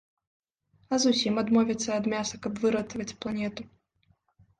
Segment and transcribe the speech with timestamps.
[0.95, 3.67] А зусім адмовіцца ад мяса, каб выратаваць планету?